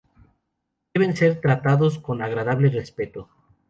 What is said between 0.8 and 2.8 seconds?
Deben ser tratados con agradable